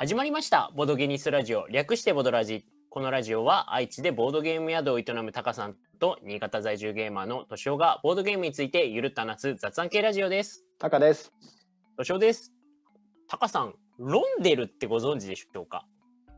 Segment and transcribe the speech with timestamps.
[0.00, 0.72] 始まりました。
[0.74, 1.68] ボドゲニスラジオ。
[1.68, 2.64] 略してボドラジ。
[2.88, 10.64] このラジオは愛知でボードゲーム宿を営むタカさんと新潟在住ゲーマーのトシオがボードゲームについてゆるっと話す雑談系ラジオです。
[10.78, 11.30] タカです。
[11.98, 12.50] トシオです。
[13.28, 15.84] タカさん、ロンデルってご存知でしょうか？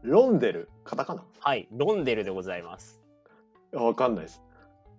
[0.03, 1.25] ロンデル、カタカナ？
[1.39, 3.01] はい、ロンデルでございます。
[3.73, 4.43] わかんないです。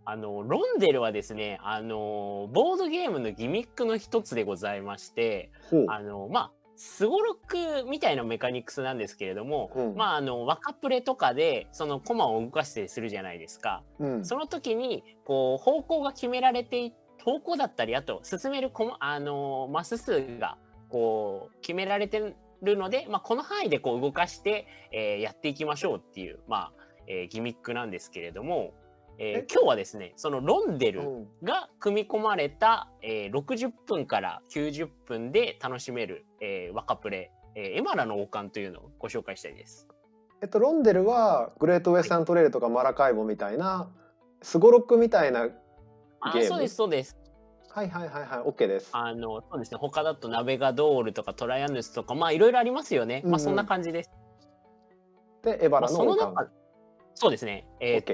[0.05, 5.52] あの、ロンデルはですね、あの、ボードゲームのギミックの一つでございまして。
[5.90, 13.84] あの、まあ、スゴロクみたいなメカニクスなんですけれども、うんまあ、あの、若プレとかで、そのコマを動かしてするじゃないですか。
[13.99, 14.26] うん。
[14.26, 20.58] その時に、こう、方向が決められてい、方向だったり、あと、進めるコマ、あの、マス数が、
[20.90, 26.74] こう、決められてるので、まあ、この範囲でこう動かして、えーやっていきましょうっていう、まあ、
[27.08, 28.74] えーギミックなんですけれども、
[29.17, 29.48] えーえ？
[29.52, 39.88] 今日はですね、そのロンデル、うんが組み込まれた、えー60分から90分で楽しめる、えー、若プレ、えーエマラの王冠というのをご紹介したいです。
[40.41, 43.90] えっと、ロンデルはグレートウェスタントレイルとかマラカイボみたいな、
[44.41, 45.60] スゴロクみたいな、ゲーム？
[46.20, 47.18] あそうです、そうです。
[47.70, 48.90] はいはいはいはい、OK です。
[48.91, 53.21] あの、そうですね、他だとナベガドールとかトライアヌスとか、まあいろいろありますよね。
[53.23, 54.12] うんうんまあそんな感じです。
[55.43, 56.51] で、エバまあ、ラの王冠。
[57.14, 58.14] 中、そうですね、えっ、と、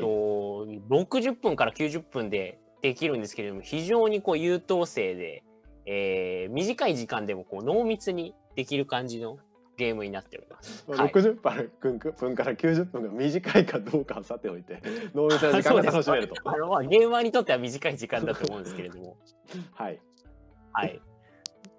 [0.90, 5.44] 60分から90分でできるんですけれども、非常にこう優等生で、
[5.86, 9.40] えー短い時間でもこう濃密にできる感じの
[9.78, 10.86] ゲームになっております。
[10.88, 11.36] はい60
[11.80, 14.82] 分分から90分が短いかどうかはさておいて、
[15.16, 16.36] 濃密な時間が楽しめると。
[16.44, 19.18] あのまあゲーマーにとっては短い時間だと思うんですけれども。
[19.74, 20.00] はい。
[20.74, 21.02] はい。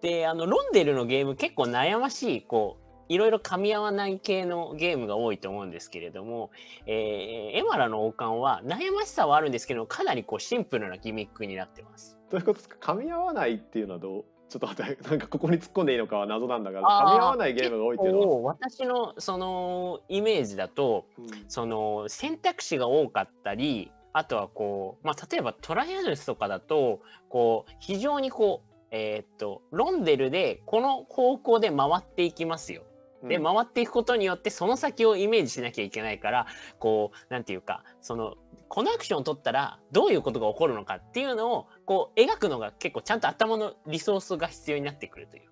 [0.01, 6.53] で、あの、ロンデルのゲーム結構悩ましい、こう、いろいろ噛み合わない系のゲームが多いと思うんですけれども、
[6.87, 12.17] えーエマラの王冠は悩ましさはあるんですけど、かなりこうシンプルなギミックになってます。
[12.31, 12.93] どういうことですか？
[12.93, 14.25] 噛み合わないっていうのはどう？
[14.49, 18.57] ちょっと待って、なんかここに突っ込んでいいのかは謎なんだが、噛み合わないゲームが多いっていうのは。
[18.61, 32.83] 私のそのイメージだと、うんその選択肢が多かったり、あとはこう、まあ、例えばトライアヌスとかだと、こう、非常にこう、えーっと、ロンデルでこの方向で回っていきますよ。
[33.25, 36.47] で、うん回っていくことによってその先をイメージしなきゃいけないから、
[36.79, 38.35] こう、なんていうか、その、
[38.69, 45.51] このアクションを取ったらどういうことが起こるのかっていうのを、こう、描くのが結構ちゃんと頭のリソースが必要になってくるというか。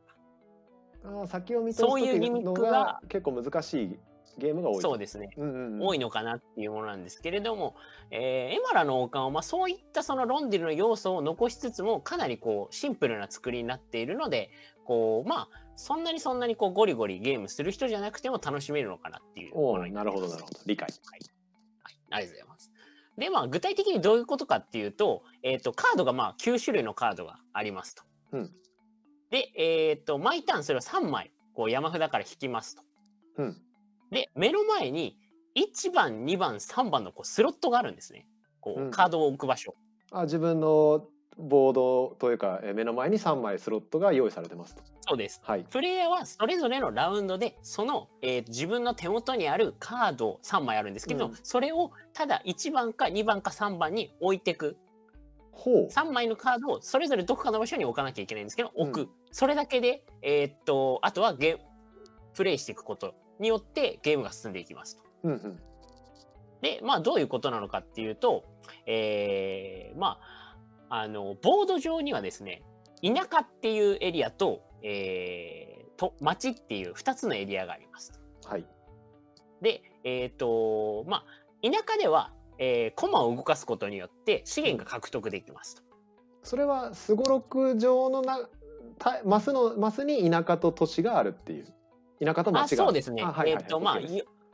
[1.04, 3.98] あー先を見通すそういうギミッのが結構難しい
[4.38, 4.82] ゲームが多い。
[4.82, 5.30] そうですね。
[5.36, 7.74] うんうんうん、多いのかなっていうものなんですけれども、
[8.10, 14.50] えーエマラの王冠は、まあ、そういったそのロンデルの要素を残しつつもかなりこうシンプルな作りになっているので
[14.84, 20.88] こうまあそんなにそんなにこうゴリゴリゲームする人じゃなくても楽しめるのかなっていうおーものになるほどなるほど理解。
[20.88, 21.20] はい、
[22.10, 22.72] ありがとうございます。
[23.16, 28.02] でまあ具体的にどういうことかっていうと,、えー、とカードがまあ9種類のカードがありますと。
[28.32, 28.50] うん
[29.30, 32.82] で、えー、と毎ターンそれを3枚こう山札から引きますと。
[33.36, 33.62] うん
[34.10, 35.18] で目の前に
[35.56, 38.26] 1番2番3番のこうスロットがあるんですね。
[38.60, 39.74] こううんカードを置く場所。
[40.12, 44.82] あ自分のボードというかえー目の前に3枚スロットが用意されてますと。
[45.08, 45.40] そうです。
[45.44, 45.64] はい。
[45.64, 54.76] プレイヤーはそれぞれのラウンドでその、えー自分の手元にあるカード3枚あるんですけど、うんそれをただ1番か2番か3番に置いてく
[55.52, 55.88] ほう。
[55.88, 61.58] 3枚のカードをそれぞれどこかの場所に置かなきゃいけないんですけど置く、うそれだけで、えーっとあとはゲー
[62.34, 65.02] プレイしていくことによってゲームが進んでいきますと。
[65.24, 65.60] うんうん
[66.60, 68.44] でまあどういうことなのかっていうと、
[68.84, 70.18] えーま
[70.90, 72.62] ああのボード上にはですね
[73.00, 78.12] 田舎っていうエリアと,、えーと町っていう2つのエリアがあります
[78.42, 78.48] と。
[78.48, 78.66] はい。
[79.62, 81.24] でえーっとまあ
[81.62, 85.82] 田舎では、えー、コマを動かすことによって資源が獲得できますと。
[86.42, 88.48] それはすごろく上のな
[88.98, 91.72] たマスのマスに田舎と都市があるっていう。
[92.24, 92.68] 田舎と。
[92.68, 93.22] そうですね。
[93.22, 93.98] あはいはいはいえーっとまあ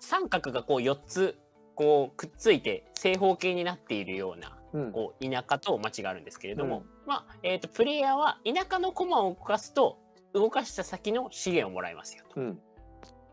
[0.01, 1.39] 三角がこう4つ
[1.75, 9.99] こうくっついて正方形になっているようなうんこう田舎と町があるんですけれども、まあえー、とプレイヤーは田舎のコマを動かすと
[10.33, 12.41] 動かした先の資源をもらえますよと。
[12.41, 12.59] うん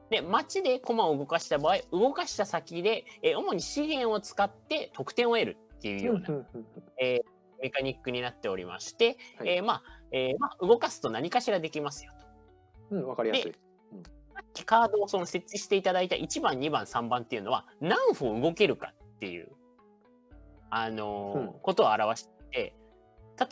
[0.09, 6.45] で町でコマを動かした場合動かした先で、えー主に資源を使って得点を得るっていうような、うんうん
[7.01, 12.25] えーメカニックになっておりまして、はいえーまあえーまあ、動かすと何かしらできますよと。
[12.95, 13.53] うんうんわかりやすい。
[14.65, 19.49] カードをその設置していただいた1番2番3番っていうのは何歩動けるかっていう、
[20.69, 22.75] あのことを表して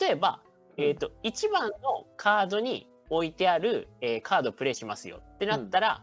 [0.00, 0.40] 例えば、
[0.78, 6.02] うんえー、と1番のカードに置いてある、えーカードをプレイしますよってなったら、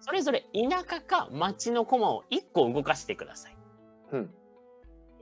[0.00, 3.56] それぞれ田舎か町の駒を1個動かしてください。
[4.12, 4.30] うん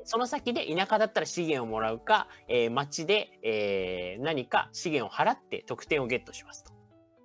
[0.02, 6.72] その先で田舎だったら資源をもらうか、えー町で、えー何か資源を払って得点をゲットしますと。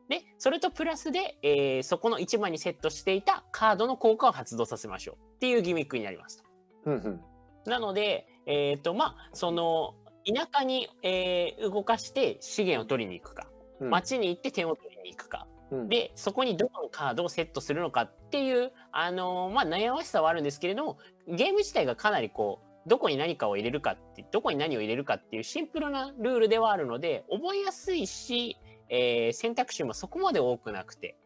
[0.10, 6.44] で、それとプラスで、えーそこの1枚にセットしていたカードの効果を発動させましょうっていうギミックになりますと。
[6.86, 7.22] うんうん。
[7.66, 13.48] なので、えっ、と、まあ、その、田舎に、えー動かして資源を取りに行くか、
[13.80, 13.90] うん。
[13.90, 15.90] 町に行って点を取りに行くか、うん。
[15.90, 28.58] で、そこにどのカードをセットするのかっていう、あのーまあ、悩ましさはあるんですけれども、ゲーム自体がかなりこう、どこに何かを入れるかって、どこに何を入れるかっていうシンプルなルールではあるので、覚えやすいし、
[28.90, 31.18] えー選択肢もそこまで多くなくて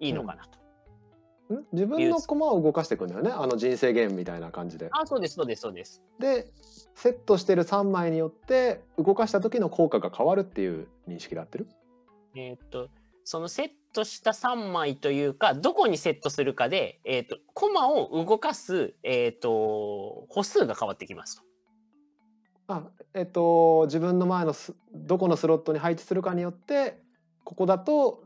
[0.00, 0.58] いいのかなと。
[1.54, 3.30] ん自分の駒を動かしていくんだよね？
[3.30, 4.88] あの人生ゲームみたいな感じで。
[4.92, 6.02] あ、そうです、そうです、そうです。
[6.18, 6.50] で
[6.94, 11.68] セットしてる3枚によって動かした時の効果が変わるっていう認識で合ってる？
[12.34, 12.88] えーっと、
[13.24, 21.42] そのセットした3枚というか、どこにセットするかで、えーっと、コマを動かす、えーっと、歩数が変わってきますと。
[22.68, 26.98] あえっと自分の前のスどこのスロットに配置するかによって
[27.44, 28.24] ここだと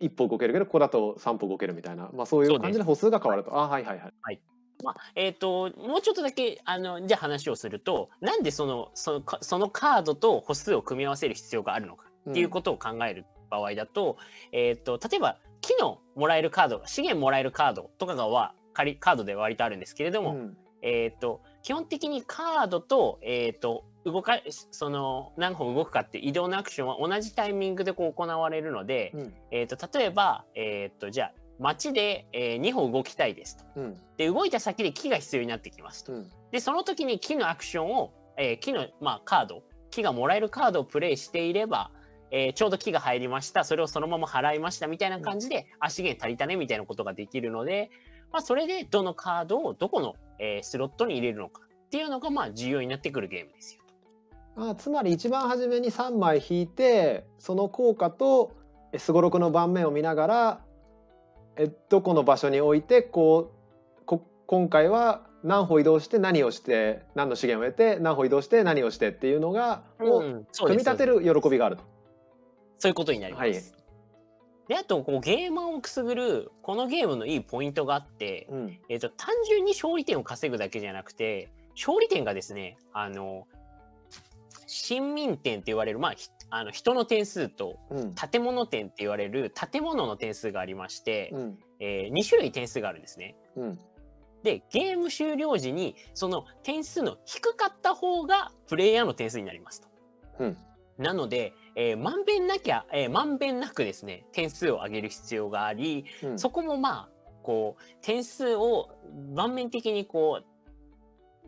[0.00, 3.56] 一歩動けるけどここだと3歩動けるみたいな、まあ、そういそう感じで歩数が変わると。
[3.56, 4.40] あはいはいはい。
[4.82, 14.18] まあ、えっ、と、もうちょっとだけ、あの、じゃあ話をすると、なんでその、そのか、そのカードと歩数を組み合わせる必要があるのかっていうことを考える場合だと、
[14.52, 24.38] えっ、と、例えば、木のもらえるカード、資源もらえるカードとかがは、仮カードで割とあるんですけれども、うんえっ、と、基本的にカードと、えっ、と、動か、
[24.70, 29.34] その、何歩動くかって移動のアクションは同じタイミングでこう行われるので、うん。
[29.50, 33.64] えっ、と、例えば、えっ、と、じゃあ、街で、えー2歩動きたいですと。
[33.76, 34.00] うん。
[34.18, 36.12] で、動いた先で木が必要になってきますと。
[36.12, 36.30] うん。
[36.50, 41.90] で、その時に木のアクションを、えー木の、まあ、カード、木がもらえるカードをプレイしていれば、
[42.30, 44.86] えーちょうど木が入りました、それをそのまま払いました。
[44.86, 46.56] みたいな感じで、あ、資源足りたね。
[46.56, 47.90] みたいなことができるので、
[48.32, 53.82] まあ、それでどのカードをどこの、えースロットに入れるのかっていうのが、まあ、重要になってくるゲームですよ
[54.56, 54.70] と。
[54.70, 58.52] あつまり一番初めに3枚引いてその効果と
[58.96, 60.60] すごろくの盤面を見ながら
[61.56, 63.52] えどこの場所に置いてこ
[64.00, 71.84] うこ今回は何歩移動して何をして何の資源を得て何歩移動して何をしてっていうのがをうんそうです組み立てる喜びがあると。
[72.78, 73.40] そういうことになります。
[73.40, 73.83] はい
[74.68, 78.78] で、あと、こう、ゲーマーをくすぐる、このゲームのいいポイントがあって、うん。
[78.88, 83.46] えっ、と、単純に勝利点を稼ぐだけじゃなくて、勝利点がですね、あの、
[84.66, 88.14] 新民点って言われる、まあ、ひあの人の点数とうん。
[88.14, 91.58] 建物点って言われる建物の点数がありまして、うん。
[91.80, 93.36] え2種類点数があるんですね。
[93.56, 93.78] うん。
[94.42, 99.88] で、ゲーム終了時に、その点数の低かった方がプレイヤーの点数になりますと。
[100.38, 100.56] うん
[100.98, 106.38] なので、えーまんべんなきゃ、えーまんべんなくですね、点数を上げる必要があり、うん。
[106.38, 107.08] そこもまあ、
[107.42, 108.90] こう、点数を
[109.34, 110.46] 盤面的にこう、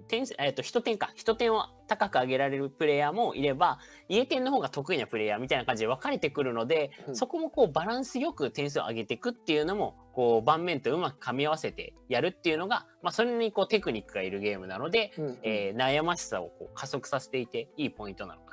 [0.08, 3.78] 点数、えっ、と、一点か、一点を高く上げられるプレイヤーもいれば、
[4.08, 7.16] 家点の方が得意なプレイヤーみたいな感じで分かれてくるので、うん。
[7.16, 18.45] そこもこう、バランスよく点数を上げていくっていうのも、こう、盤面とうまく噛み合わせてやるっていうのが、まあ、それにこう、テクニックがいるゲームなので、うんえー悩ましさをこう加速させていて、いいポイントなの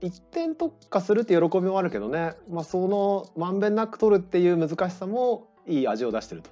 [0.00, 6.50] 一点特化するって喜びもあるけどね、まあ、そのまんべんなく取るっていう難しさもいい味を出してると。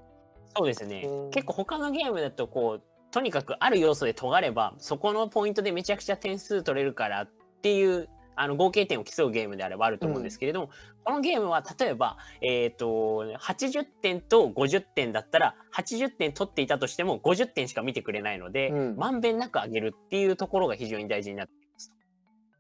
[0.57, 1.31] そうですねうん。
[1.31, 7.31] 結構他のゲームだとこうとにかくある要素で尖ればそこのポイントでめちゃくちゃ点数取れるからっ
[7.63, 10.71] ていうあの合計点を競うゲームであればあると思うんですけれども、
[11.05, 21.62] このゲームは例えば、えっと80点と50点だったら80点取っていたとしても50点しか見てくれないので、うんまんべんなく上げるっていうところが非常に大事になってきます。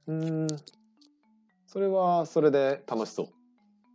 [0.07, 0.47] うん
[1.67, 3.29] それはそれで楽しそう。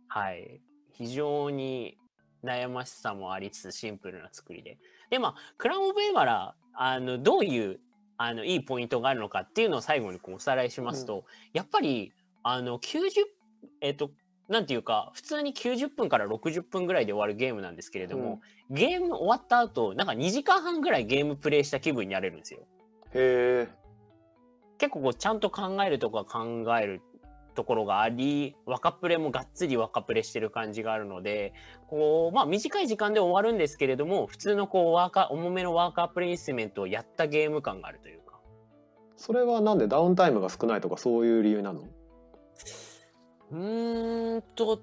[0.08, 0.60] はい。
[0.92, 1.96] 非常に
[2.42, 4.78] 悩ましさもありつつシンプルな作りで。
[5.10, 7.78] で、まあ、クラウン・オブ・エマラ、あの、どういう、
[8.16, 12.12] あの、いいポイントがあるのかっていうのを最後にこうおさらいしますと、やっぱり、
[12.42, 13.10] あの、90、
[13.80, 14.10] えっと、
[14.48, 22.60] なんていうか、普通に90分から60分ぐらいで終わるゲームなんですけれども、ゲーム終わった後、なんか2時間半ぐらいゲームプレイした気分になれるんですよ。
[23.14, 23.77] へえ。
[24.78, 27.02] 結構こうちゃんと考えるとか考える
[27.54, 31.52] ところがあり若プレもがっつり若プレしてる感じがあるので
[31.88, 38.38] こうまあ短い時間で終わるんですけれども普通のこうワーカー重めのワーカープレイスメントをやったゲーム感があるというか。
[39.16, 41.82] それはなんでダウンタイムが少ないとかそういう理由なの？
[43.50, 44.80] うーんと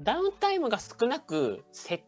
[0.00, 2.04] ダウンタイムが少なく設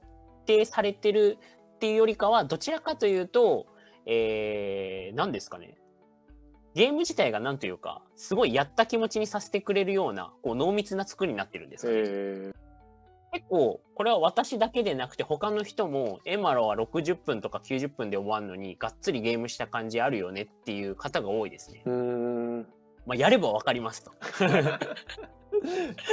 [0.46, 1.38] 定されてる
[1.74, 3.66] っていうよりかはどちらかというと
[4.06, 5.76] えー、何ですかね
[6.74, 12.52] ゲーム自体が何というかすごいやった気持ちにさせてくれるようなこう濃密な作りになってるんですよね。
[13.32, 21.82] 結構これは私だけでなくて他の人もエマロは60分とか90分で終わるのにがっつりゲームした感じあるよねっていう方が多いですね。
[21.86, 22.66] うーん。
[23.06, 24.12] まあ、やればわかりますと。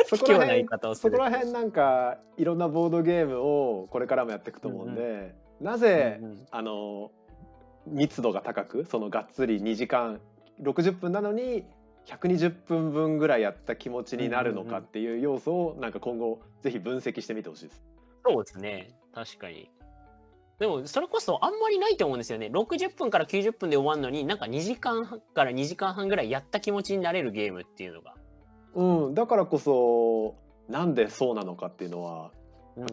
[0.07, 7.11] そこら辺方そこら辺なんかいろんなボードゲームをこれからもやっていくと思うんで、なぜ、うんうんあの
[7.89, 10.19] 密度が高くそのがっつり2時間
[10.61, 11.65] 60分なのに
[12.05, 17.83] 120分分ぐらいやった気持ちになるのかっていう要素をなんか今後ぜひ分析してみてほしいです。
[18.25, 18.91] そうですね。
[19.13, 19.69] 確かに。
[20.59, 22.47] でも、それこそあんまりないと思うんですよね。
[22.47, 28.15] 60分から90分で終わるのに、なんか2時間半から2時間半ぐらいやった気持ちになれるゲームっていうのが。
[28.73, 30.35] うん、だからこそ
[30.69, 32.31] なんでそうなのかっていうのは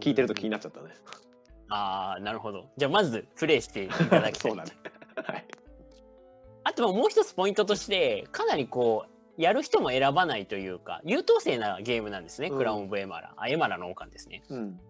[0.00, 0.88] 聞いてると気になっちゃったね。
[1.68, 2.66] ああ、なるほど。
[2.76, 4.52] じゃあ、まずプレイしていただきたい。
[4.52, 4.72] そうだね。
[5.16, 5.46] はい。
[6.64, 12.48] あともう一つポイントとして、かなりこう、やる人も選ばないというか、優等生なゲームなんですね。
[12.48, 13.34] うんクラウン・オブ・エマラ。
[13.36, 14.42] あ、エマラの王冠ですね。
[14.48, 14.80] うん。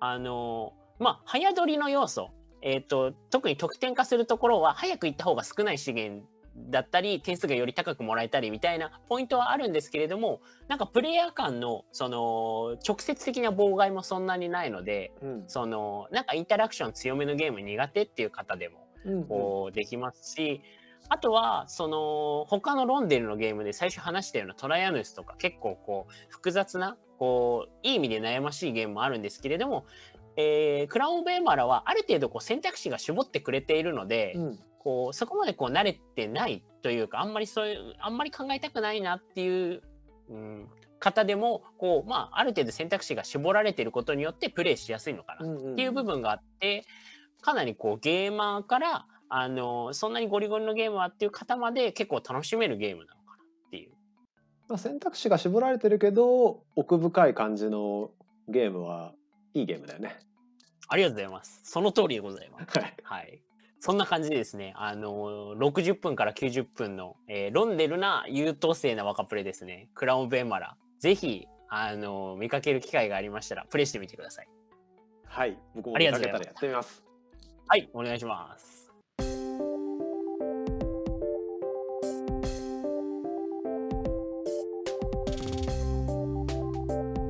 [0.00, 2.30] あのーまあ、早取りの要素。
[2.62, 6.24] えっ、と、特に得点化するところは、早く行った方が少ない資源
[6.56, 15.44] だったり、点数がより高くもらえたりみたいなポイントはあるんですけれども、なんかプレイヤー間の、その、直接的な妨害もそんなにないので、うん。
[15.48, 18.91] その、なんかインタラクション強めのゲーム苦手っていう方でも、うん
[19.28, 20.62] こうできますし、
[21.08, 29.86] あとはその他のロンデルのゲームで最初話したようなトラヤヌスとか結構こう複雑なこういい意味で悩ましいゲームもあるんですけれども、
[30.36, 34.58] えークラウン・オブ・エマラはある程度こう選択肢が絞ってくれているので、うん。
[34.82, 39.80] こうそこまでこう慣れてないというかあんまりそういうあんまり考えたくないなっていう、
[40.28, 40.68] うん、
[40.98, 45.72] 方でもこう、まあ、ある程度選択肢が絞られていることによってプレイしやすいのかなうん。
[45.74, 46.84] っていう部分があって、
[47.42, 53.90] かなりこうゲーマーから、あの、そんなにゴリゴリのゲームはっていう方まで結構楽しめるゲームなのかなっていう。
[54.68, 58.10] まあ、選択肢が絞られてるけど奥深い感じの
[58.48, 59.12] ゲームは
[59.54, 60.18] いいゲームだよね。
[60.88, 61.60] ありがとうございます。
[61.64, 62.78] その通りでございます。
[62.78, 62.94] はい。
[63.02, 63.42] はい。
[63.80, 70.76] そんな感じでですね、あの、60分から90分の、えーロンデルな優等生な若プレですね、クラウン・オブ・エンマラ。
[71.00, 74.48] ぜひ、あの、見かける機会がありましたら、プレイしてみてください。
[75.24, 75.58] はい。
[75.74, 77.02] 僕も見かけたらやってみます。
[77.68, 78.81] はい、お願いします。